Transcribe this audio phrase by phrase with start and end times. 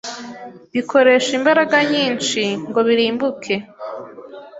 [0.73, 3.55] bikoresha imbaragaa nyinshi ngo birumbuke.